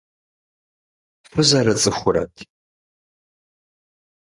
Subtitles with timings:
[1.31, 2.35] Фызэрыцӏыхурэт?